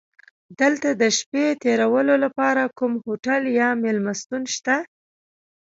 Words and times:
دلته 0.59 0.89
د 1.01 1.03
شپې 1.17 1.45
تېرولو 1.63 2.15
لپاره 2.23 2.71
کوم 2.77 2.93
هوټل 3.05 3.41
یا 3.59 3.69
میلمستون 3.83 4.43
شته؟ 4.55 4.75